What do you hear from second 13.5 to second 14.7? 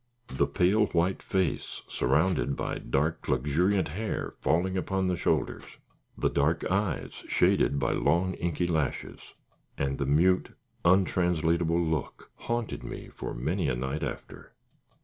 a night after.